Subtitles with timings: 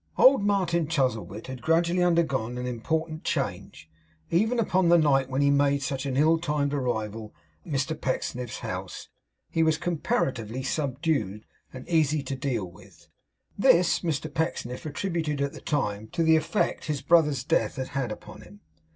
[0.17, 3.87] Old Martin Chuzzlewit had gradually undergone an important change.
[4.31, 8.61] Even upon the night when he made such an ill timed arrival at Mr Pecksniff's
[8.61, 9.09] house,
[9.51, 13.09] he was comparatively subdued and easy to deal with.
[13.59, 18.11] This Mr Pecksniff attributed, at the time, to the effect his brother's death had had
[18.11, 18.61] upon him.